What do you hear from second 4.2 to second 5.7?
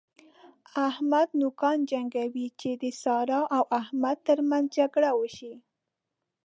تر منځ جګړه وشي.